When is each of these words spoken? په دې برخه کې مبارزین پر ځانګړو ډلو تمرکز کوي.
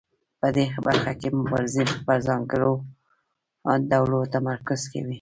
په 0.39 0.47
دې 0.55 0.65
برخه 0.85 1.11
کې 1.19 1.27
مبارزین 1.39 1.89
پر 2.05 2.17
ځانګړو 2.27 2.71
ډلو 3.91 4.19
تمرکز 4.35 4.81
کوي. 4.91 5.09